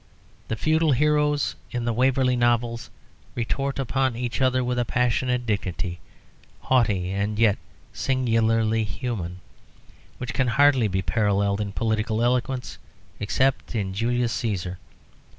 [0.47, 2.89] The feudal heroes in the "Waverley Novels"
[3.35, 5.99] retort upon each other with a passionate dignity,
[6.59, 7.59] haughty and yet
[7.93, 9.41] singularly human,
[10.17, 12.79] which can hardly be paralleled in political eloquence
[13.19, 14.77] except in "Julius Cæsar."